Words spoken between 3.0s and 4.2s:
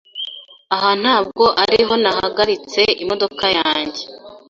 imodoka yanjye.